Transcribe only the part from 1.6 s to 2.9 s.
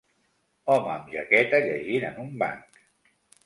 llegint en un banc.